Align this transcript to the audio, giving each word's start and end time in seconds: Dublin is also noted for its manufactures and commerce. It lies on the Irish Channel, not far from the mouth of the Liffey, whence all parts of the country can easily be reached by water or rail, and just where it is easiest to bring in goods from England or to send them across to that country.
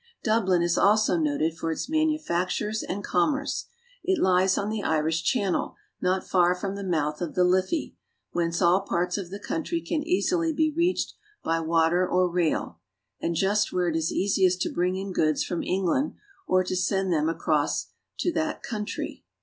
Dublin 0.23 0.63
is 0.63 0.79
also 0.79 1.15
noted 1.15 1.55
for 1.55 1.71
its 1.71 1.87
manufactures 1.87 2.81
and 2.81 3.03
commerce. 3.03 3.65
It 4.03 4.19
lies 4.19 4.57
on 4.57 4.71
the 4.71 4.81
Irish 4.81 5.21
Channel, 5.21 5.75
not 6.01 6.27
far 6.27 6.55
from 6.55 6.75
the 6.75 6.83
mouth 6.83 7.21
of 7.21 7.35
the 7.35 7.43
Liffey, 7.43 7.95
whence 8.31 8.63
all 8.63 8.81
parts 8.81 9.19
of 9.19 9.29
the 9.29 9.37
country 9.37 9.79
can 9.79 10.01
easily 10.01 10.53
be 10.53 10.73
reached 10.75 11.13
by 11.43 11.59
water 11.59 12.07
or 12.09 12.27
rail, 12.27 12.79
and 13.19 13.35
just 13.35 13.71
where 13.71 13.89
it 13.89 13.95
is 13.95 14.11
easiest 14.11 14.59
to 14.61 14.73
bring 14.73 14.95
in 14.95 15.11
goods 15.13 15.43
from 15.43 15.61
England 15.61 16.15
or 16.47 16.63
to 16.63 16.75
send 16.75 17.13
them 17.13 17.29
across 17.29 17.91
to 18.17 18.33
that 18.33 18.63
country. 18.63 19.23